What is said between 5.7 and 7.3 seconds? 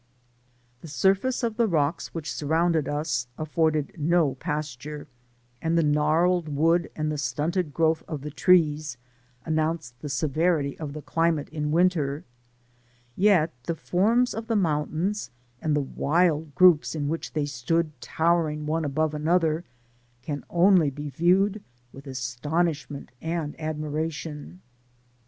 the gnarled wood and the